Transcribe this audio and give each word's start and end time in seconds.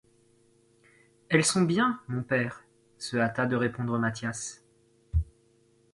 Elles 1.29 1.45
sont 1.45 1.61
bien, 1.61 1.99
mon 2.07 2.23
père, 2.23 2.63
se 2.97 3.17
hâta 3.17 3.45
de 3.45 3.55
répondre 3.55 3.99
Mathias. 3.99 4.63